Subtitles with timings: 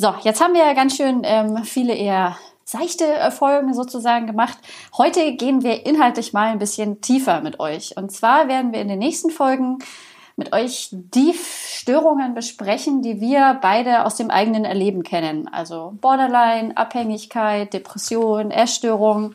[0.00, 4.56] So, jetzt haben wir ja ganz schön ähm, viele eher seichte Folgen sozusagen gemacht.
[4.96, 7.98] Heute gehen wir inhaltlich mal ein bisschen tiefer mit euch.
[7.98, 9.76] Und zwar werden wir in den nächsten Folgen
[10.36, 15.48] mit euch die Störungen besprechen, die wir beide aus dem eigenen Erleben kennen.
[15.52, 19.34] Also Borderline, Abhängigkeit, Depression, Essstörung.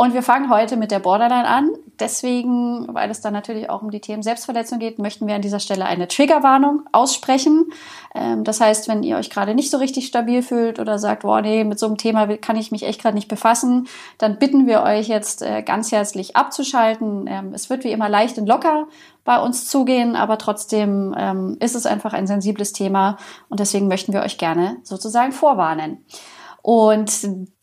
[0.00, 1.72] Und wir fangen heute mit der Borderline an.
[1.98, 5.58] Deswegen, weil es dann natürlich auch um die Themen Selbstverletzung geht, möchten wir an dieser
[5.58, 7.72] Stelle eine Triggerwarnung aussprechen.
[8.14, 11.40] Ähm, das heißt, wenn ihr euch gerade nicht so richtig stabil fühlt oder sagt, boah,
[11.40, 14.84] nee, mit so einem Thema kann ich mich echt gerade nicht befassen, dann bitten wir
[14.84, 17.26] euch jetzt äh, ganz herzlich abzuschalten.
[17.26, 18.86] Ähm, es wird wie immer leicht und locker
[19.24, 23.16] bei uns zugehen, aber trotzdem ähm, ist es einfach ein sensibles Thema
[23.48, 26.04] und deswegen möchten wir euch gerne sozusagen vorwarnen.
[26.62, 27.10] Und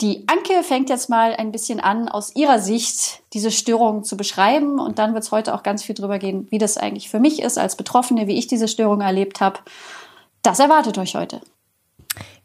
[0.01, 4.79] die Anke fängt jetzt mal ein bisschen an, aus ihrer Sicht diese Störung zu beschreiben.
[4.79, 7.41] Und dann wird es heute auch ganz viel drüber gehen, wie das eigentlich für mich
[7.41, 9.59] ist als Betroffene, wie ich diese Störung erlebt habe.
[10.41, 11.41] Das erwartet euch heute.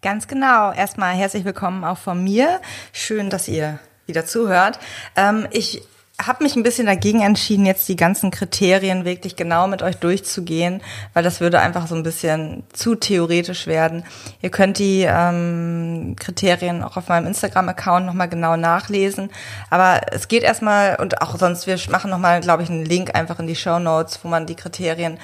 [0.03, 0.73] Ganz genau.
[0.73, 2.61] Erstmal herzlich willkommen auch von mir.
[2.93, 4.79] Schön, dass ihr wieder zuhört.
[5.17, 5.83] Ähm, ich
[6.27, 10.83] habe mich ein bisschen dagegen entschieden, jetzt die ganzen Kriterien wirklich genau mit euch durchzugehen,
[11.15, 14.05] weil das würde einfach so ein bisschen zu theoretisch werden.
[14.43, 19.31] Ihr könnt die ähm, Kriterien auch auf meinem Instagram-Account nochmal genau nachlesen.
[19.71, 23.39] Aber es geht erstmal, und auch sonst, wir machen nochmal, glaube ich, einen Link einfach
[23.39, 25.19] in die Show Notes, wo man die Kriterien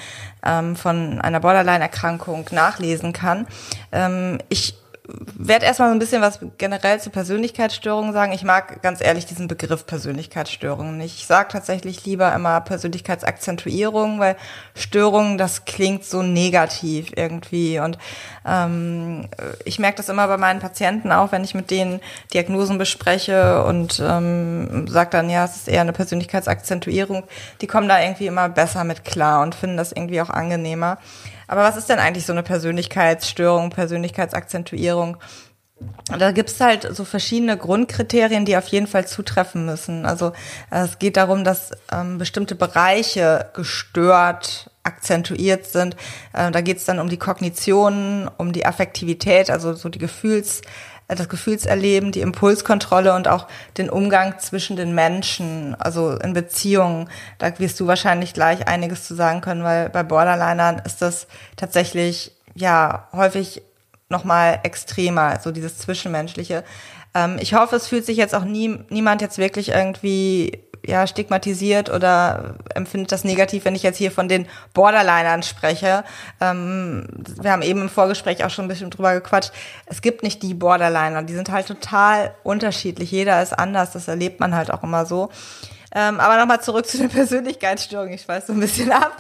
[0.44, 3.46] ähm, von einer Borderline-Erkrankung nachlesen kann.
[3.92, 4.74] Ähm, ich
[5.08, 8.32] werde erstmal so ein bisschen was generell zu Persönlichkeitsstörungen sagen.
[8.32, 11.16] Ich mag ganz ehrlich diesen Begriff Persönlichkeitsstörungen nicht.
[11.18, 14.36] Ich sage tatsächlich lieber immer Persönlichkeitsakzentuierung, weil
[14.74, 17.78] Störungen, das klingt so negativ irgendwie.
[17.78, 17.98] Und
[18.44, 19.28] ähm,
[19.64, 22.00] ich merke das immer bei meinen Patienten auch, wenn ich mit denen
[22.34, 27.24] Diagnosen bespreche und ähm, sage dann, ja, es ist eher eine Persönlichkeitsakzentuierung.
[27.60, 30.98] Die kommen da irgendwie immer besser mit klar und finden das irgendwie auch angenehmer.
[31.46, 35.18] Aber was ist denn eigentlich so eine Persönlichkeitsstörung, Persönlichkeitsakzentuierung?
[36.06, 40.06] Da gibt's halt so verschiedene Grundkriterien, die auf jeden Fall zutreffen müssen.
[40.06, 40.32] Also
[40.70, 45.96] äh, es geht darum, dass ähm, bestimmte Bereiche gestört, akzentuiert sind.
[46.32, 50.62] Äh, da geht's dann um die Kognition, um die Affektivität, also so die Gefühls
[51.08, 53.46] das Gefühlserleben, die Impulskontrolle und auch
[53.78, 57.08] den Umgang zwischen den Menschen, also in Beziehungen.
[57.38, 62.32] Da wirst du wahrscheinlich gleich einiges zu sagen können, weil bei Borderlinern ist das tatsächlich
[62.54, 63.62] ja häufig
[64.08, 66.64] nochmal extremer, so dieses Zwischenmenschliche.
[67.16, 71.90] Ähm, ich hoffe, es fühlt sich jetzt auch nie, niemand jetzt wirklich irgendwie ja, stigmatisiert
[71.90, 76.04] oder empfindet das negativ, wenn ich jetzt hier von den Borderlinern spreche.
[76.40, 77.08] Ähm,
[77.40, 79.52] wir haben eben im Vorgespräch auch schon ein bisschen drüber gequatscht.
[79.86, 83.10] Es gibt nicht die Borderliner, die sind halt total unterschiedlich.
[83.10, 85.30] Jeder ist anders, das erlebt man halt auch immer so.
[85.98, 88.12] Ähm, aber nochmal zurück zu den Persönlichkeitsstörungen.
[88.12, 89.16] Ich weiß so ein bisschen ab.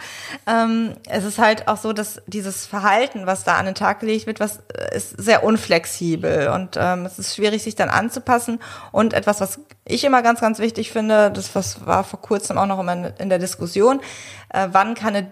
[0.46, 4.26] Ähm, es ist halt auch so, dass dieses Verhalten, was da an den Tag gelegt
[4.26, 8.60] wird, was äh, ist sehr unflexibel und ähm, es ist schwierig, sich dann anzupassen.
[8.92, 12.66] Und etwas, was ich immer ganz, ganz wichtig finde, das was war vor kurzem auch
[12.66, 14.00] noch immer in der Diskussion,
[14.50, 15.30] äh, wann, kann eine,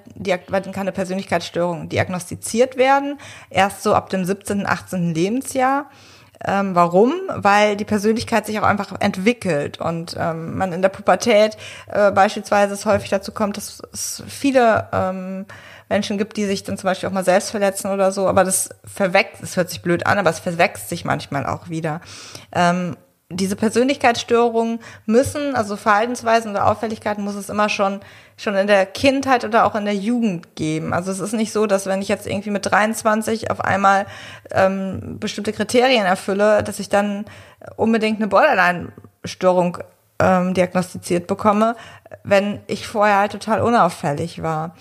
[0.49, 3.19] wann kann eine Persönlichkeitsstörung diagnostiziert werden?
[3.51, 5.15] Erst so ab dem 17., 18.
[5.15, 5.91] Lebensjahr.
[6.45, 7.13] Ähm, warum?
[7.35, 11.57] Weil die Persönlichkeit sich auch einfach entwickelt und ähm, man in der Pubertät
[11.87, 15.47] äh, beispielsweise es häufig dazu kommt, dass es viele ähm,
[15.89, 18.71] Menschen gibt, die sich dann zum Beispiel auch mal selbst verletzen oder so, aber das
[18.85, 22.01] verwächst, es hört sich blöd an, aber es verwächst sich manchmal auch wieder.
[22.53, 22.97] Ähm,
[23.31, 28.01] diese Persönlichkeitsstörungen müssen, also Verhaltensweisen oder Auffälligkeiten muss es immer schon,
[28.37, 30.93] schon in der Kindheit oder auch in der Jugend geben.
[30.93, 34.07] Also es ist nicht so, dass wenn ich jetzt irgendwie mit 23 auf einmal
[34.51, 37.25] ähm, bestimmte Kriterien erfülle, dass ich dann
[37.77, 39.79] unbedingt eine Borderline-Störung
[40.19, 41.77] ähm, diagnostiziert bekomme,
[42.25, 44.77] wenn ich vorher halt total unauffällig war.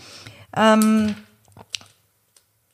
[0.56, 1.16] Ähm,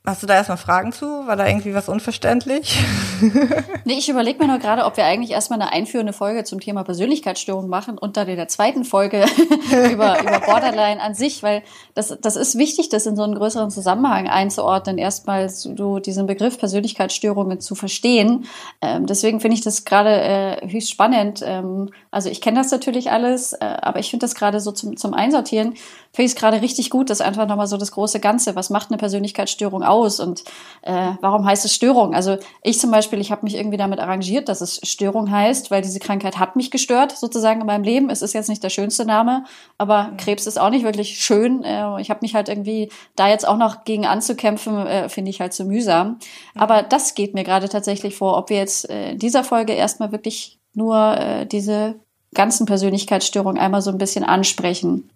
[0.09, 1.05] Hast du da erstmal Fragen zu?
[1.05, 2.79] War da irgendwie was unverständlich?
[3.85, 6.83] nee, ich überlege mir nur gerade, ob wir eigentlich erstmal eine einführende Folge zum Thema
[6.83, 9.23] Persönlichkeitsstörung machen und dann in der zweiten Folge
[9.91, 11.61] über, über Borderline an sich, weil
[11.93, 16.57] das, das ist wichtig, das in so einen größeren Zusammenhang einzuordnen, erstmal so diesen Begriff
[16.57, 18.45] Persönlichkeitsstörungen zu verstehen.
[18.81, 21.43] Ähm, deswegen finde ich das gerade äh, höchst spannend.
[21.45, 24.97] Ähm, also ich kenne das natürlich alles, äh, aber ich finde das gerade so zum,
[24.97, 25.75] zum Einsortieren,
[26.11, 28.89] finde ich es gerade richtig gut, dass einfach nochmal so das große Ganze, was macht
[28.89, 29.98] eine Persönlichkeitsstörung aus?
[29.99, 30.43] Aus und
[30.81, 32.15] äh, warum heißt es Störung?
[32.15, 35.81] Also ich zum Beispiel, ich habe mich irgendwie damit arrangiert, dass es Störung heißt, weil
[35.81, 38.09] diese Krankheit hat mich gestört sozusagen in meinem Leben.
[38.09, 39.43] Es ist jetzt nicht der schönste Name,
[39.77, 40.17] aber mhm.
[40.17, 41.63] Krebs ist auch nicht wirklich schön.
[41.63, 45.41] Äh, ich habe mich halt irgendwie da jetzt auch noch gegen anzukämpfen, äh, finde ich
[45.41, 46.19] halt so mühsam.
[46.53, 46.61] Mhm.
[46.61, 50.11] Aber das geht mir gerade tatsächlich vor, ob wir jetzt äh, in dieser Folge erstmal
[50.11, 51.95] wirklich nur äh, diese
[52.33, 55.09] ganzen Persönlichkeitsstörungen einmal so ein bisschen ansprechen.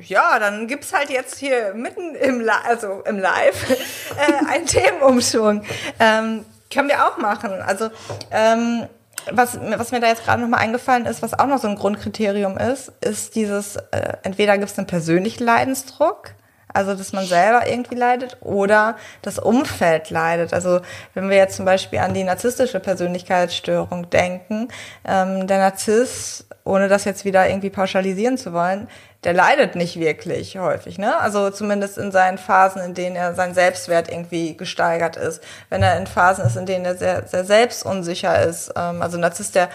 [0.00, 5.62] Ja, dann gibt's halt jetzt hier mitten im, Li also im Live äh, einen Themenumschwung.
[5.98, 7.62] Ähm, können wir auch machen.
[7.62, 7.90] Also
[8.30, 8.86] ähm,
[9.30, 12.58] was, was mir da jetzt gerade nochmal eingefallen ist, was auch noch so ein Grundkriterium
[12.58, 16.32] ist, ist dieses, äh, entweder gibt es einen persönlichen Leidensdruck,
[16.76, 20.52] also dass man selber irgendwie leidet oder das Umfeld leidet.
[20.52, 20.80] Also
[21.14, 24.68] wenn wir jetzt zum Beispiel an die narzisstische Persönlichkeitsstörung denken,
[25.06, 28.88] ähm, der Narzisst, ohne das jetzt wieder irgendwie pauschalisieren zu wollen,
[29.24, 31.18] der leidet nicht wirklich häufig, ne?
[31.18, 35.42] Also zumindest in seinen Phasen, in denen er sein Selbstwert irgendwie gesteigert ist.
[35.68, 38.72] Wenn er in Phasen ist, in denen er sehr, sehr selbstunsicher ist.
[38.76, 39.68] Ähm, also Narzisst, der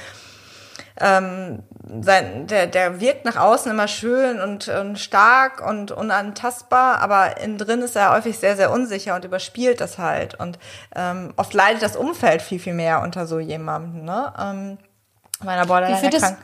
[1.01, 1.63] ähm,
[2.01, 7.57] sein, der, der wirkt nach außen immer schön und, und stark und unantastbar, aber innen
[7.57, 10.39] drin ist er häufig sehr, sehr unsicher und überspielt das halt.
[10.39, 10.59] Und
[10.95, 14.05] ähm, oft leidet das Umfeld viel, viel mehr unter so jemandem.
[14.05, 14.33] Ne?
[14.39, 14.77] Ähm,
[15.43, 16.37] meiner Borderline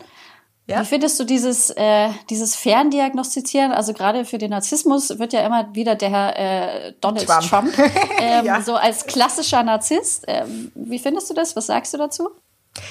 [0.67, 0.81] ja?
[0.81, 3.71] Wie findest du dieses, äh, dieses Ferndiagnostizieren?
[3.71, 7.91] Also gerade für den Narzissmus wird ja immer wieder der Herr äh, Donald Trump, Trump
[8.19, 8.61] ähm, ja.
[8.61, 10.25] so als klassischer Narzisst.
[10.27, 11.55] Ähm, wie findest du das?
[11.55, 12.31] Was sagst du dazu?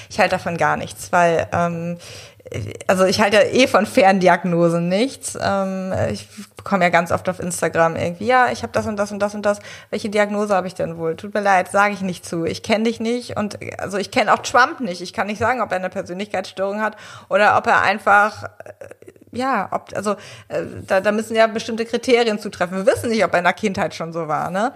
[0.09, 1.97] Ich halte davon gar nichts, weil ähm,
[2.87, 5.37] also ich halte ja eh von Ferndiagnosen nichts.
[5.41, 9.11] Ähm, ich bekomme ja ganz oft auf Instagram irgendwie, ja, ich habe das und das
[9.11, 9.59] und das und das.
[9.89, 11.15] Welche Diagnose habe ich denn wohl?
[11.15, 12.45] Tut mir leid, sage ich nicht zu.
[12.45, 15.01] Ich kenne dich nicht und also ich kenne auch Trump nicht.
[15.01, 16.95] Ich kann nicht sagen, ob er eine Persönlichkeitsstörung hat
[17.29, 18.45] oder ob er einfach
[19.31, 20.11] ja, ob, also
[20.47, 22.77] äh, da, da müssen ja bestimmte Kriterien zutreffen.
[22.77, 24.49] Wir wissen nicht, ob er in der Kindheit schon so war.
[24.49, 24.73] Ne?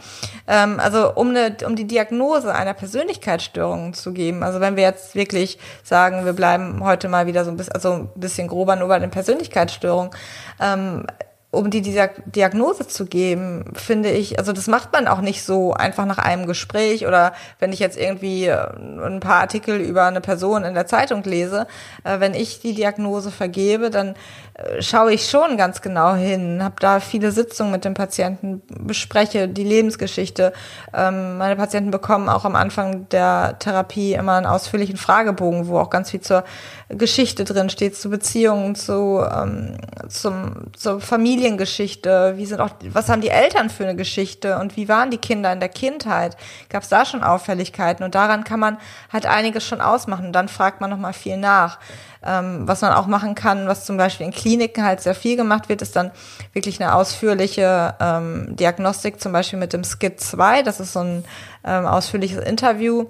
[0.48, 5.16] Ähm, also um, eine, um die Diagnose einer Persönlichkeitsstörung zu geben, also wenn wir jetzt
[5.16, 8.88] wirklich sagen, wir bleiben heute mal wieder so ein bisschen, also ein bisschen grober nur
[8.88, 10.12] bei den Persönlichkeitsstörungen,
[10.60, 11.06] ähm,
[11.52, 16.06] um die Diagnose zu geben, finde ich, also das macht man auch nicht so einfach
[16.06, 18.68] nach einem Gespräch oder wenn ich jetzt irgendwie äh,
[19.06, 21.68] ein paar Artikel über eine Person in der Zeitung lese,
[22.06, 24.16] äh, wenn ich die Diagnose vergebe, dann
[24.54, 29.50] äh, schaue ich schon ganz genau hin, habe da viele Sitzungen mit dem Patienten, bespreche
[29.50, 30.54] die Lebensgeschichte.
[30.94, 35.90] Ähm, meine Patienten bekommen auch am Anfang der Therapie immer einen ausführlichen Fragebogen, wo auch
[35.90, 36.46] ganz viel zur
[36.88, 39.78] Geschichte drin steht, zu Beziehungen, zu ähm,
[40.12, 42.34] zum, zur Familiengeschichte.
[42.38, 45.52] Wie sind auch, was haben die Eltern für eine Geschichte und wie waren die Kinder
[45.52, 46.38] in der Kindheit?
[46.70, 48.04] Gab es da schon Auffälligkeiten?
[48.04, 48.78] Und daran kann man
[49.12, 50.28] halt einiges schon ausmachen.
[50.28, 51.80] Und dann fragt man noch mal viel nach.
[52.24, 55.70] Ähm, was man auch machen kann, was zum Beispiel in Kliniken halt sehr viel gemacht
[55.70, 56.12] wird, ist dann
[56.54, 60.62] wirklich eine ausführliche ähm, Diagnostik, zum Beispiel mit dem Skit 2.
[60.62, 61.26] Das ist so ein
[61.64, 63.08] ähm, ausführliches Interview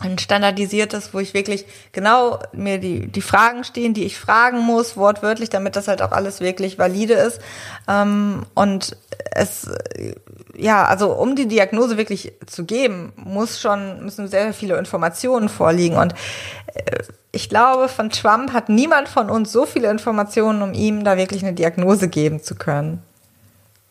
[0.00, 4.96] ein standardisiertes, wo ich wirklich genau mir die, die Fragen stehen, die ich fragen muss,
[4.96, 7.40] wortwörtlich, damit das halt auch alles wirklich valide ist.
[7.88, 8.96] Ähm, und
[9.32, 9.68] es,
[10.56, 15.96] ja, also um die Diagnose wirklich zu geben, muss schon, müssen sehr viele Informationen vorliegen.
[15.96, 16.14] Und
[16.74, 17.02] äh,
[17.32, 21.44] ich glaube, von Trump hat niemand von uns so viele Informationen, um ihm da wirklich
[21.44, 23.02] eine Diagnose geben zu können.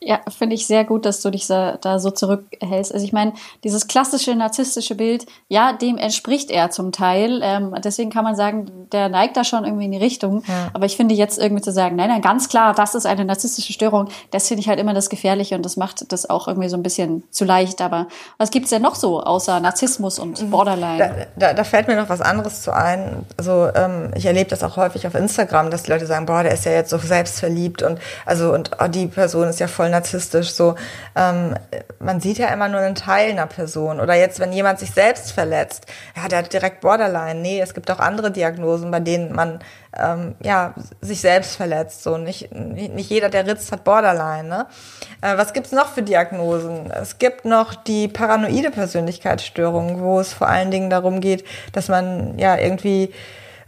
[0.07, 2.93] Ja, finde ich sehr gut, dass du dich da, da so zurückhältst.
[2.93, 3.33] Also ich meine,
[3.63, 7.41] dieses klassische narzisstische Bild, ja, dem entspricht er zum Teil.
[7.43, 10.43] Ähm, deswegen kann man sagen, der neigt da schon irgendwie in die Richtung.
[10.47, 10.69] Ja.
[10.73, 13.73] Aber ich finde jetzt irgendwie zu sagen, nein, nein, ganz klar, das ist eine narzisstische
[13.73, 16.77] Störung, das finde ich halt immer das Gefährliche und das macht das auch irgendwie so
[16.77, 17.81] ein bisschen zu leicht.
[17.81, 20.51] Aber was gibt's denn noch so außer Narzissmus und mhm.
[20.51, 20.97] Borderline?
[21.37, 23.25] Da, da, da fällt mir noch was anderes zu ein.
[23.37, 26.53] Also ähm, ich erlebe das auch häufig auf Instagram, dass die Leute sagen, boah, der
[26.53, 29.96] ist ja jetzt so selbstverliebt und also und oh, die Person ist ja voll voll
[29.97, 30.51] narzisstisch.
[30.51, 30.75] So,
[31.15, 31.55] ähm,
[31.99, 33.99] man sieht ja immer nur einen Teil einer Person.
[33.99, 35.85] Oder jetzt, wenn jemand sich selbst verletzt,
[36.15, 37.39] ja, der hat direkt Borderline.
[37.39, 39.59] Nee, es gibt auch andere Diagnosen, bei denen man
[39.97, 42.03] ähm, ja sich selbst verletzt.
[42.03, 44.47] So, nicht, nicht jeder, der ritzt, hat Borderline.
[44.47, 44.65] Ne?
[45.21, 46.91] Äh, was gibt's noch für Diagnosen?
[46.91, 52.37] Es gibt noch die paranoide Persönlichkeitsstörung, wo es vor allen Dingen darum geht, dass man
[52.37, 53.13] ja irgendwie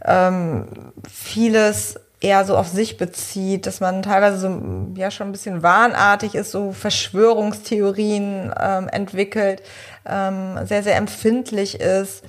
[0.04, 4.60] ähm, vieles eher so auf sich bezieht, dass man teilweise so
[4.94, 9.62] ja schon ein bisschen wahnartig ist, so Verschwörungstheorien ähm, entwickelt,
[10.06, 12.22] ähm, sehr, sehr empfindlich ist,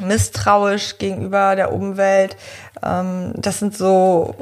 [0.00, 2.36] misstrauisch gegenüber der Umwelt.
[2.84, 4.34] Ähm, das sind so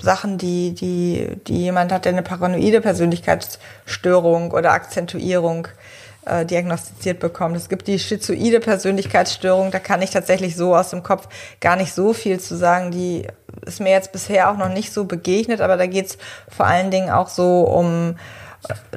[0.00, 5.68] Sachen, die, die, die jemand hat, der eine paranoide Persönlichkeitsstörung oder Akzentuierung
[6.26, 7.56] äh, diagnostiziert bekommt.
[7.56, 11.28] Es gibt die schizoide Persönlichkeitsstörung, da kann ich tatsächlich so aus dem Kopf
[11.60, 12.90] gar nicht so viel zu sagen.
[12.90, 13.26] Die
[13.66, 17.10] ist mir jetzt bisher auch noch nicht so begegnet, aber da geht's vor allen Dingen
[17.10, 18.16] auch so um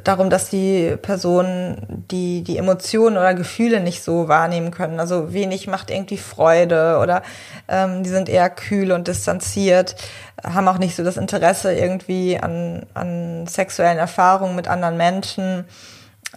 [0.03, 4.99] darum, dass die Personen die, die Emotionen oder Gefühle nicht so wahrnehmen können.
[4.99, 7.21] Also wenig macht irgendwie Freude oder
[7.67, 9.95] ähm, die sind eher kühl und distanziert,
[10.43, 15.65] haben auch nicht so das Interesse irgendwie an, an sexuellen Erfahrungen mit anderen Menschen.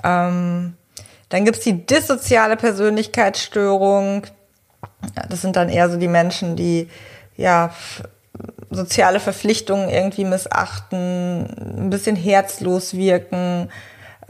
[0.02, 0.74] Ähm,
[1.30, 4.26] dann gibt's die dissoziale Persönlichkeitsstörung.
[5.28, 6.88] Das sind dann eher so die Menschen, die
[7.36, 7.72] ja
[8.70, 11.46] soziale Verpflichtungen irgendwie missachten,
[11.78, 13.70] ein bisschen herzlos wirken,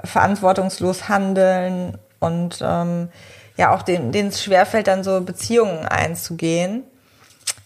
[0.05, 3.09] verantwortungslos handeln und ähm,
[3.57, 6.85] ja auch denen, denen es schwerfällt, dann so Beziehungen einzugehen.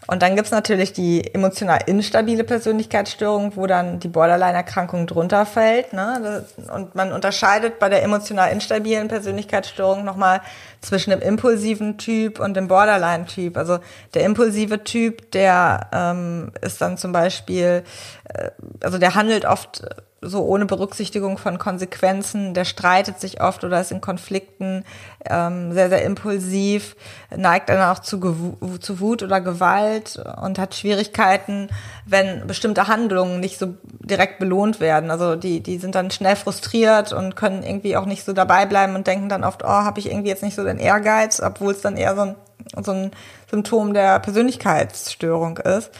[0.06, 5.92] Und dann gibt's natürlich die emotional instabile Persönlichkeitsstörung, wo dann die Borderline-Erkrankung drunter fällt.
[5.92, 6.44] Ne?
[6.72, 10.42] Und man unterscheidet bei der emotional instabilen Persönlichkeitsstörung nochmal
[10.80, 13.56] zwischen dem impulsiven Typ und dem Borderline-Typ.
[13.56, 13.78] Also
[14.12, 17.82] der impulsive Typ, der ähm, ist dann zum Beispiel,
[18.24, 18.50] äh,
[18.82, 19.84] also der handelt oft
[20.24, 24.84] so ohne Berücksichtigung von Konsequenzen, der streitet sich oft oder ist in Konflikten
[25.28, 26.96] ähm, sehr, sehr impulsiv,
[27.34, 31.68] neigt dann auch zu, zu Wut oder Gewalt und hat Schwierigkeiten,
[32.06, 35.10] wenn bestimmte Handlungen nicht so direkt belohnt werden.
[35.10, 38.94] Also die, die sind dann schnell frustriert und können irgendwie auch nicht so dabei bleiben
[38.94, 41.80] und denken dann oft, oh, habe ich irgendwie jetzt nicht so den Ehrgeiz, obwohl es
[41.80, 42.34] dann eher so ein,
[42.82, 43.10] so ein
[43.50, 45.90] Symptom der Persönlichkeitsstörung ist.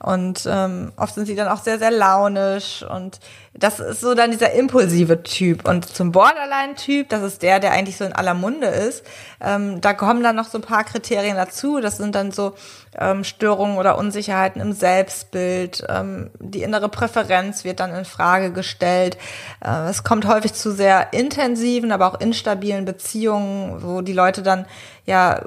[0.00, 2.84] Und ähm, oft sind sie dann auch sehr, sehr launisch.
[2.88, 3.18] Und
[3.52, 5.68] das ist so dann dieser impulsive Typ.
[5.68, 9.04] Und zum Borderline-Typ, das ist der, der eigentlich so in aller Munde ist,
[9.40, 11.80] ähm, da kommen dann noch so ein paar Kriterien dazu.
[11.80, 12.54] Das sind dann so
[12.96, 15.84] ähm, Störungen oder Unsicherheiten im Selbstbild.
[15.88, 19.18] Ähm, die innere Präferenz wird dann in Frage gestellt.
[19.64, 24.66] Äh, es kommt häufig zu sehr intensiven, aber auch instabilen Beziehungen, wo die Leute dann
[25.08, 25.42] ja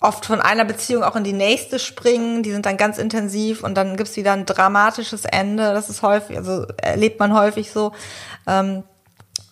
[0.00, 2.42] oft von einer Beziehung auch in die nächste springen.
[2.42, 5.74] Die sind dann ganz intensiv und dann gibt's wieder ein dramatisches Ende.
[5.74, 7.92] Das ist häufig, also erlebt man häufig so.
[8.46, 8.84] Ähm,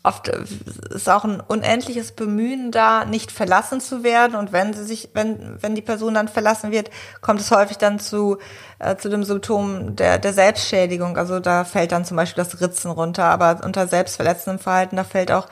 [0.03, 4.35] oft ist auch ein unendliches Bemühen da, nicht verlassen zu werden.
[4.35, 7.99] Und wenn sie sich, wenn, wenn die Person dann verlassen wird, kommt es häufig dann
[7.99, 8.39] zu,
[8.79, 11.17] äh, zu dem Symptom der, der Selbstschädigung.
[11.17, 13.25] Also da fällt dann zum Beispiel das Ritzen runter.
[13.25, 15.49] Aber unter selbstverletzendem Verhalten, da fällt auch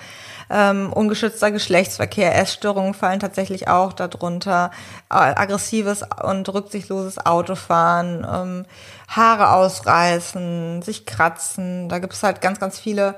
[0.51, 4.71] ähm, ungeschützter Geschlechtsverkehr, Essstörungen fallen tatsächlich auch darunter,
[5.09, 8.67] aggressives und rücksichtsloses Autofahren, ähm,
[9.09, 11.89] Haare ausreißen, sich kratzen.
[11.89, 13.17] Da gibt es halt ganz, ganz viele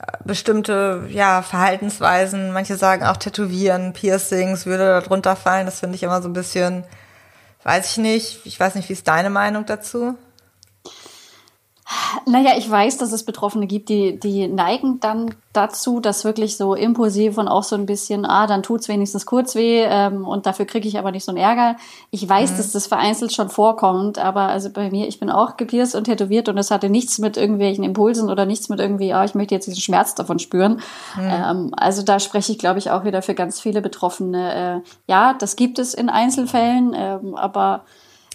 [0.00, 2.52] äh, bestimmte ja Verhaltensweisen.
[2.52, 5.66] Manche sagen auch Tätowieren, Piercings würde darunter fallen.
[5.66, 6.84] Das finde ich immer so ein bisschen,
[7.64, 8.46] weiß ich nicht.
[8.46, 10.16] Ich weiß nicht, wie ist deine Meinung dazu?
[12.26, 16.74] Naja, ich weiß, dass es Betroffene gibt, die, die neigen dann dazu, dass wirklich so
[16.74, 20.66] impulsiv und auch so ein bisschen, ah, dann tut's wenigstens kurz weh ähm, und dafür
[20.66, 21.76] kriege ich aber nicht so einen Ärger.
[22.10, 22.56] Ich weiß, mhm.
[22.58, 26.50] dass das vereinzelt schon vorkommt, aber also bei mir, ich bin auch gepierst und tätowiert
[26.50, 29.66] und es hatte nichts mit irgendwelchen Impulsen oder nichts mit irgendwie, ah, ich möchte jetzt
[29.66, 30.80] diesen Schmerz davon spüren.
[31.16, 31.30] Mhm.
[31.30, 34.82] Ähm, also da spreche ich, glaube ich, auch wieder für ganz viele Betroffene.
[34.84, 37.84] Äh, ja, das gibt es in Einzelfällen, ähm, aber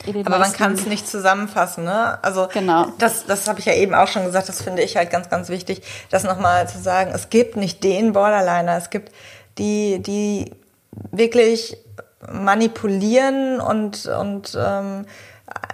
[0.07, 2.19] aber man kann es nicht zusammenfassen, ne?
[2.23, 2.87] Also genau.
[2.97, 5.49] das, das habe ich ja eben auch schon gesagt, das finde ich halt ganz, ganz
[5.49, 9.13] wichtig, das nochmal zu sagen, es gibt nicht den Borderliner, es gibt
[9.57, 10.51] die, die
[11.11, 11.77] wirklich
[12.31, 15.05] manipulieren und, und ähm,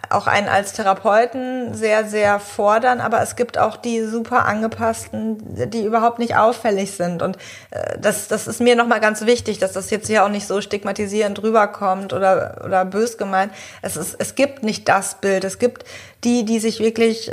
[0.10, 5.84] auch einen als Therapeuten sehr, sehr fordern, aber es gibt auch die super angepassten, die
[5.84, 7.22] überhaupt nicht auffällig sind.
[7.22, 7.38] Und
[7.72, 10.62] äh, das, das ist mir nochmal ganz wichtig, dass das jetzt hier auch nicht so
[10.62, 13.51] stigmatisierend rüberkommt oder, oder bös gemeint.
[13.82, 15.44] Es, ist, es gibt nicht das Bild.
[15.44, 15.84] Es gibt
[16.24, 17.32] die, die sich wirklich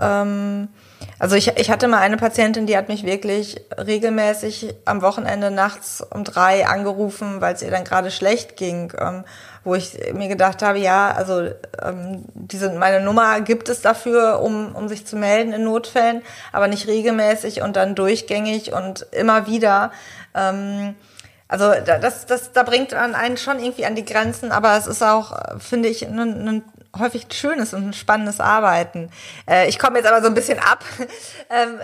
[0.00, 0.68] ähm,
[1.18, 6.00] also ich, ich hatte mal eine Patientin, die hat mich wirklich regelmäßig am Wochenende nachts
[6.00, 9.24] um drei angerufen, weil es ihr dann gerade schlecht ging, ähm,
[9.64, 11.50] wo ich mir gedacht habe, ja, also
[11.82, 16.22] ähm, diese, meine Nummer gibt es dafür, um, um sich zu melden in Notfällen,
[16.52, 19.92] aber nicht regelmäßig und dann durchgängig und immer wieder.
[20.34, 20.94] Ähm,
[21.48, 25.58] also das, das, da bringt einen schon irgendwie an die Grenzen, aber es ist auch,
[25.58, 26.62] finde ich, ein, ein
[26.96, 29.10] häufig schönes und ein spannendes Arbeiten.
[29.48, 30.84] Äh, ich komme jetzt aber so ein bisschen ab.
[31.50, 31.78] ähm,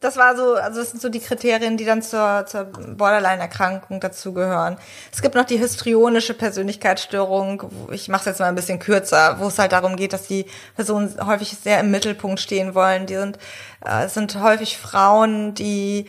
[0.00, 4.76] das war so, also das sind so die Kriterien, die dann zur, zur Borderline-Erkrankung dazugehören.
[5.12, 7.70] Es gibt noch die histrionische Persönlichkeitsstörung.
[7.92, 10.46] Ich mache es jetzt mal ein bisschen kürzer, wo es halt darum geht, dass die
[10.74, 13.06] Personen häufig sehr im Mittelpunkt stehen wollen.
[13.06, 13.38] Die sind,
[13.84, 16.06] äh, sind häufig Frauen, die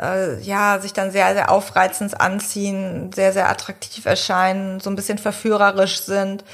[0.00, 5.18] äh, ja, sich dann sehr, sehr aufreizend anziehen, sehr, sehr attraktiv erscheinen, so ein bisschen
[5.18, 6.44] verführerisch sind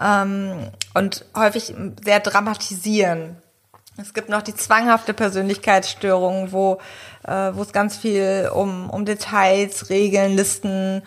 [0.00, 3.36] ähm, und häufig sehr dramatisieren.
[3.96, 6.78] Es gibt noch die zwanghafte Persönlichkeitsstörung, wo,
[7.26, 11.02] äh, wo es ganz viel um, um Details, Regeln, Listen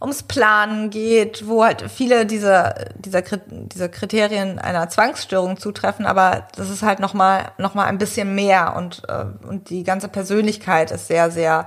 [0.00, 6.68] ums Planen geht, wo halt viele dieser, dieser, dieser Kriterien einer Zwangsstörung zutreffen, aber das
[6.68, 11.06] ist halt nochmal noch mal ein bisschen mehr und, äh, und die ganze Persönlichkeit ist
[11.06, 11.66] sehr, sehr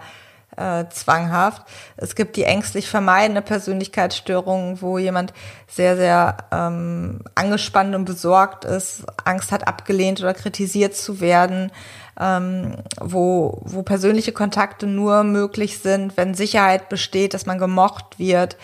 [0.58, 1.64] äh, zwanghaft.
[1.96, 5.34] Es gibt die ängstlich vermeidende Persönlichkeitsstörung, wo jemand
[5.68, 11.72] sehr, sehr ähm, angespannt und besorgt ist, Angst hat, abgelehnt oder kritisiert zu werden,
[12.20, 18.58] ähm, wo, wo persönliche Kontakte nur möglich sind, wenn Sicherheit besteht, dass man gemocht wird,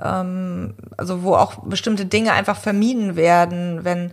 [0.00, 4.12] ähm, also wo auch bestimmte Dinge einfach vermieden werden, wenn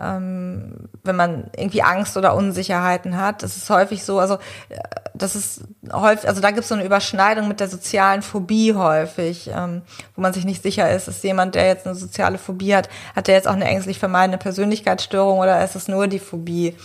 [0.00, 3.42] ähm, wenn man irgendwie Angst oder Unsicherheiten hat.
[3.42, 4.34] Das ist häufig so, also
[4.68, 4.78] äh,
[5.14, 9.50] das ist häufig, also da gibt es so eine Überschneidung mit der sozialen Phobie häufig,
[9.54, 9.82] ähm,
[10.14, 13.28] wo man sich nicht sicher ist, ist jemand, der jetzt eine soziale Phobie hat, hat
[13.28, 16.76] der jetzt auch eine ängstlich vermeidende Persönlichkeitsstörung oder ist es nur die Phobie?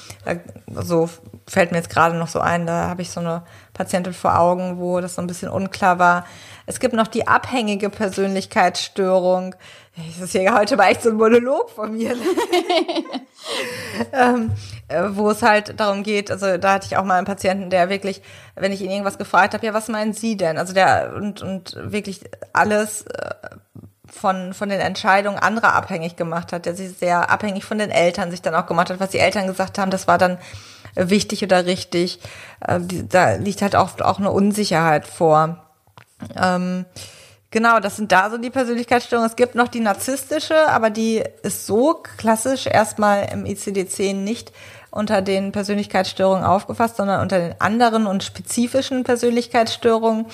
[0.73, 1.09] So
[1.47, 4.79] fällt mir jetzt gerade noch so ein, da habe ich so eine Patientin vor Augen,
[4.79, 6.25] wo das so ein bisschen unklar war.
[6.65, 9.55] Es gibt noch die abhängige Persönlichkeitsstörung.
[9.95, 12.15] Das ist hier heute mal echt so ein Monolog von mir.
[12.15, 12.23] Ne?
[14.13, 14.51] ähm,
[14.87, 17.89] äh, wo es halt darum geht, also da hatte ich auch mal einen Patienten, der
[17.89, 18.21] wirklich,
[18.55, 20.57] wenn ich ihn irgendwas gefragt habe, ja, was meinen Sie denn?
[20.57, 22.21] Also der und, und wirklich
[22.53, 23.31] alles äh,
[24.09, 28.31] von, von den Entscheidungen anderer abhängig gemacht hat, der sich sehr abhängig von den Eltern
[28.31, 30.37] sich dann auch gemacht hat, was die Eltern gesagt haben, das war dann
[30.95, 32.19] wichtig oder richtig.
[32.65, 32.79] Äh,
[33.09, 35.65] da liegt halt oft auch eine Unsicherheit vor.
[36.39, 36.85] Ähm,
[37.51, 39.29] genau, das sind da so die Persönlichkeitsstörungen.
[39.29, 44.51] Es gibt noch die narzisstische, aber die ist so klassisch erstmal im ICD-10 nicht
[44.89, 50.25] unter den Persönlichkeitsstörungen aufgefasst, sondern unter den anderen und spezifischen Persönlichkeitsstörungen.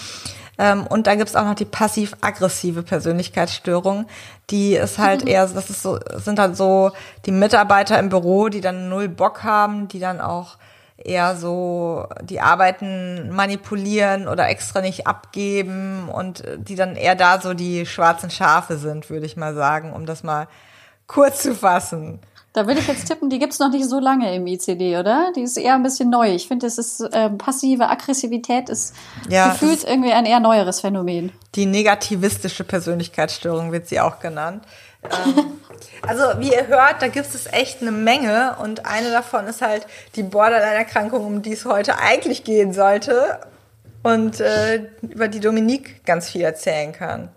[0.58, 4.08] Ähm, und da gibt's auch noch die passiv-aggressive Persönlichkeitsstörung.
[4.50, 5.28] Die ist halt mhm.
[5.28, 6.92] eher, das ist so, sind halt so
[7.26, 10.58] die Mitarbeiter im Büro, die dann null Bock haben, die dann auch
[10.98, 17.54] eher so die Arbeiten manipulieren oder extra nicht abgeben und die dann eher da so
[17.54, 20.48] die schwarzen Schafe sind, würde ich mal sagen, um das mal
[21.06, 22.20] kurz zu fassen.
[22.54, 25.32] Da würde ich jetzt tippen, die gibt's noch nicht so lange im ICD, oder?
[25.36, 26.34] Die ist eher ein bisschen neu.
[26.34, 28.96] Ich finde, es ist äh, passive Aggressivität ist
[29.30, 31.32] ja, gefühlt ist irgendwie ein eher neueres Phänomen.
[31.54, 34.64] Die negativistische Persönlichkeitsstörung wird sie auch genannt.
[35.12, 35.62] Ähm,
[36.08, 39.88] also wie ihr hört, da gibt es echt eine Menge und eine davon ist halt
[40.16, 43.40] die Borderline-Erkrankung, um die es heute eigentlich gehen sollte
[44.04, 47.30] und äh, über die Dominique ganz viel erzählen kann.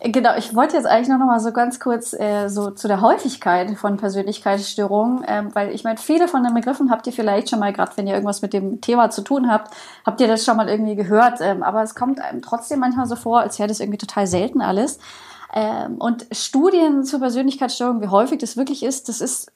[0.00, 3.76] Genau, ich wollte jetzt eigentlich noch mal so ganz kurz äh, so zu der Häufigkeit
[3.76, 7.72] von Persönlichkeitsstörungen, ähm, weil ich meine, viele von den Begriffen habt ihr vielleicht schon mal,
[7.72, 9.74] gerade wenn ihr irgendwas mit dem Thema zu tun habt,
[10.06, 13.16] habt ihr das schon mal irgendwie gehört, ähm, aber es kommt einem trotzdem manchmal so
[13.16, 15.00] vor, als wäre das irgendwie total selten alles.
[15.54, 19.50] Ähm, und Studien zur Persönlichkeitsstörung, wie häufig das wirklich ist, das ist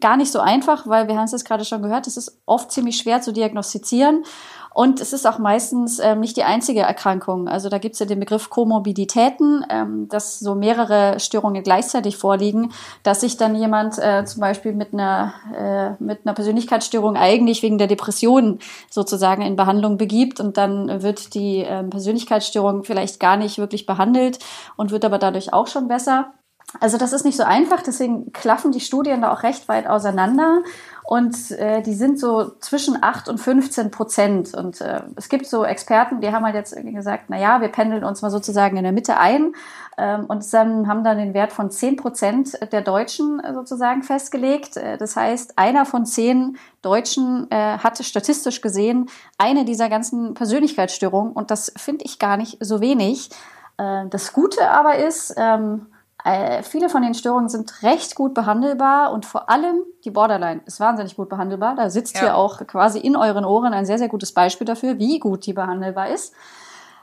[0.00, 2.70] gar nicht so einfach, weil wir haben es jetzt gerade schon gehört, es ist oft
[2.72, 4.24] ziemlich schwer zu diagnostizieren.
[4.74, 7.46] Und es ist auch meistens ähm, nicht die einzige Erkrankung.
[7.46, 12.72] Also da gibt es ja den Begriff Komorbiditäten, ähm, dass so mehrere Störungen gleichzeitig vorliegen,
[13.04, 17.78] dass sich dann jemand äh, zum Beispiel mit einer, äh, mit einer Persönlichkeitsstörung eigentlich wegen
[17.78, 18.58] der Depression
[18.90, 24.40] sozusagen in Behandlung begibt und dann wird die äh, Persönlichkeitsstörung vielleicht gar nicht wirklich behandelt
[24.76, 26.34] und wird aber dadurch auch schon besser.
[26.80, 30.62] Also das ist nicht so einfach, deswegen klaffen die Studien da auch recht weit auseinander.
[31.06, 34.54] Und äh, die sind so zwischen 8 und 15 Prozent.
[34.54, 37.68] Und äh, es gibt so Experten, die haben halt jetzt irgendwie gesagt, na ja, wir
[37.68, 39.52] pendeln uns mal sozusagen in der Mitte ein
[39.96, 44.76] ähm, und dann haben dann den Wert von 10 Prozent der Deutschen äh, sozusagen festgelegt.
[44.76, 51.32] Äh, das heißt, einer von zehn Deutschen äh, hatte statistisch gesehen eine dieser ganzen Persönlichkeitsstörungen.
[51.32, 53.30] Und das finde ich gar nicht so wenig.
[53.76, 55.86] Äh, das Gute aber ist, ähm,
[56.24, 60.80] äh, viele von den Störungen sind recht gut behandelbar und vor allem die Borderline ist
[60.80, 61.74] wahnsinnig gut behandelbar.
[61.76, 62.20] Da sitzt ja.
[62.22, 65.52] hier auch quasi in euren Ohren ein sehr, sehr gutes Beispiel dafür, wie gut die
[65.52, 66.34] behandelbar ist.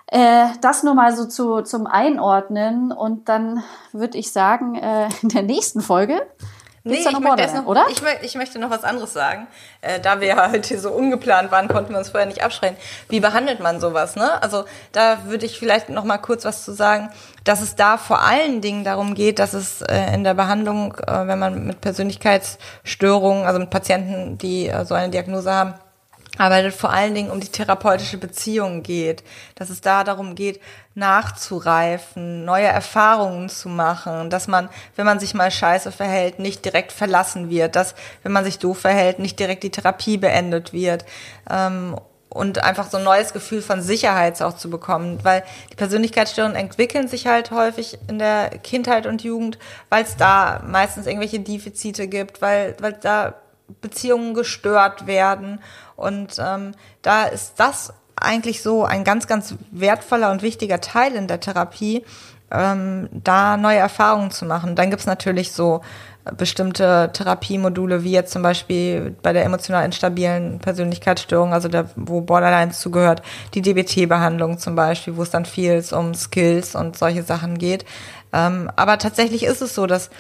[0.08, 5.30] Äh, das nur mal so zu, zum Einordnen und dann würde ich sagen, äh, in
[5.30, 6.22] der nächsten Folge
[6.84, 7.86] Nee, ich möchte, noch, oder?
[7.92, 9.48] Ich, ich, möchte noch was anderes sagen.
[9.82, 12.76] Äh, da wir halt hier so ungeplant waren, konnten wir uns vorher nicht abschreien.
[13.08, 14.16] Wie behandelt man sowas?
[14.16, 14.42] Ne?
[14.42, 17.12] Also da würde ich vielleicht noch mal kurz was zu sagen,
[17.44, 21.28] dass es da vor allen Dingen darum geht, dass es äh, in der Behandlung, äh,
[21.28, 25.76] wenn man mit Persönlichkeitsstörungen, also mit Patienten, die äh, so eine Diagnose haben,
[26.38, 29.24] arbeitet vor allen Dingen um die therapeutische Beziehung geht,
[29.56, 30.62] dass es da darum geht,
[30.96, 36.92] nachzureifen, neue Erfahrungen zu machen, dass man, wenn man sich mal scheiße verhält, nicht direkt
[36.92, 41.06] verlassen wird, dass, wenn man sich doof verhält, nicht direkt die Therapie beendet wird.
[41.50, 41.98] Ähm,
[42.34, 47.10] und einfach so ein neues Gefühl von Sicherheit auch zu bekommen, weil die Persönlichkeitsstörungen entwickeln
[47.10, 52.42] sich halt häufig in der Kindheit und Jugend, weil es da meistens irgendwelche Defizite gibt,
[52.42, 53.34] weil, weil da
[53.80, 55.60] Beziehungen gestört werden
[55.96, 61.28] und ähm, da ist das eigentlich so ein ganz, ganz wertvoller und wichtiger Teil in
[61.28, 62.04] der Therapie,
[62.52, 64.76] ähm, da neue Erfahrungen zu machen.
[64.76, 65.82] Dann gibt's natürlich so
[66.38, 72.72] bestimmte Therapiemodule, wie jetzt zum Beispiel bei der emotional instabilen Persönlichkeitsstörung, also der, wo Borderline
[72.72, 73.24] zugehört,
[73.56, 77.86] die DBT-Behandlung zum Beispiel, wo es dann viel um Skills und solche Sachen geht.
[78.34, 80.12] Ähm, aber tatsächlich ist es so, dass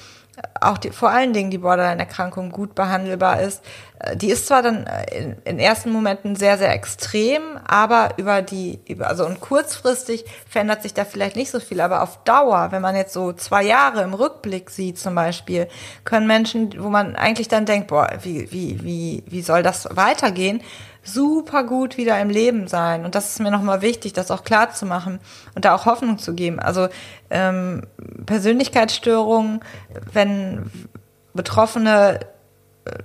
[0.59, 3.63] auch die, vor allen Dingen die Borderline-Erkrankung gut behandelbar ist.
[4.01, 8.41] Äh, die ist zwar dann äh, in, in, ersten Momenten sehr, sehr extrem, aber über
[8.41, 12.71] die, über, also und kurzfristig verändert sich da vielleicht nicht so viel, aber auf Dauer,
[12.71, 15.67] wenn man jetzt so zwei Jahre im Rückblick sieht zum Beispiel,
[16.03, 20.61] können Menschen, wo man eigentlich dann denkt, boah, wie, wie, wie, wie soll das weitergehen,
[21.03, 23.05] super gut wieder im Leben sein.
[23.05, 25.19] Und das ist mir nochmal wichtig, das auch klar zu machen
[25.55, 26.59] und da auch Hoffnung zu geben.
[26.59, 26.89] Also
[27.31, 27.81] ähm,
[28.27, 29.61] Persönlichkeitsstörungen,
[30.13, 30.69] wenn
[31.33, 32.19] Betroffene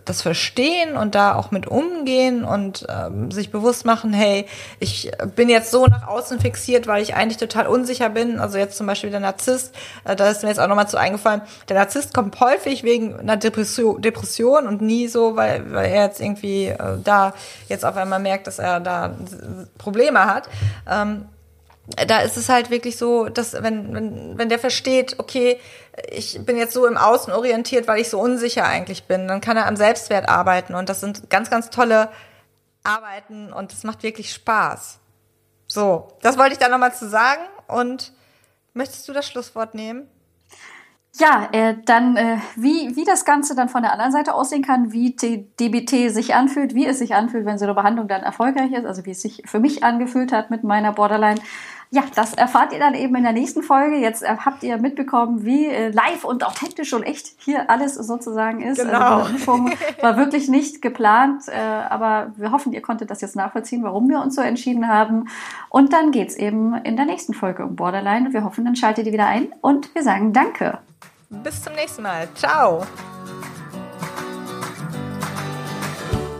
[0.04, 4.46] das verstehen und da auch mit umgehen und ähm, sich bewusst machen, hey,
[4.80, 8.38] ich bin jetzt so nach außen fixiert, weil ich eigentlich total unsicher bin.
[8.38, 11.42] Also jetzt zum Beispiel der Narzisst, äh, da ist mir jetzt auch nochmal zu eingefallen,
[11.68, 16.20] der Narzisst kommt häufig wegen einer Depression, Depression und nie so, weil, weil er jetzt
[16.20, 17.34] irgendwie äh, da
[17.68, 19.14] jetzt auf einmal merkt, dass er da
[19.78, 20.48] Probleme hat.
[20.88, 21.26] Ähm,
[22.06, 25.60] da ist es halt wirklich so, dass wenn, wenn, wenn der versteht, okay,
[26.10, 29.56] ich bin jetzt so im Außen orientiert, weil ich so unsicher eigentlich bin, dann kann
[29.56, 32.10] er am Selbstwert arbeiten und das sind ganz, ganz tolle
[32.82, 34.98] Arbeiten und es macht wirklich Spaß.
[35.68, 38.12] So, das wollte ich da nochmal zu sagen und
[38.74, 40.08] möchtest du das Schlusswort nehmen?
[41.18, 44.92] Ja, äh, dann äh, wie, wie das Ganze dann von der anderen Seite aussehen kann,
[44.92, 48.84] wie DBT sich anfühlt, wie es sich anfühlt, wenn so eine Behandlung dann erfolgreich ist,
[48.84, 51.40] also wie es sich für mich angefühlt hat mit meiner Borderline
[51.90, 53.96] ja, das erfahrt ihr dann eben in der nächsten Folge.
[53.96, 58.60] Jetzt äh, habt ihr mitbekommen, wie äh, live und authentisch und echt hier alles sozusagen
[58.60, 58.80] ist.
[58.80, 59.22] Also genau.
[59.22, 63.84] Also die war wirklich nicht geplant, äh, aber wir hoffen, ihr konntet das jetzt nachvollziehen,
[63.84, 65.28] warum wir uns so entschieden haben.
[65.68, 68.32] Und dann geht's eben in der nächsten Folge um Borderline.
[68.32, 70.78] Wir hoffen, dann schaltet ihr wieder ein und wir sagen Danke.
[71.30, 72.28] Bis zum nächsten Mal.
[72.34, 72.82] Ciao.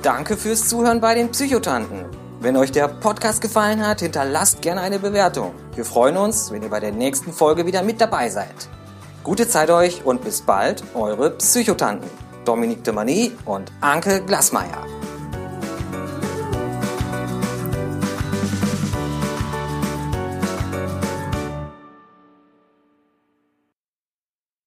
[0.02, 2.05] Danke fürs Zuhören bei den Psychotanten.
[2.46, 5.52] Wenn euch der Podcast gefallen hat, hinterlasst gerne eine Bewertung.
[5.74, 8.68] Wir freuen uns, wenn ihr bei der nächsten Folge wieder mit dabei seid.
[9.24, 12.08] Gute Zeit euch und bis bald, eure Psychotanten
[12.44, 14.86] Dominique de Mani und Anke Glasmeier.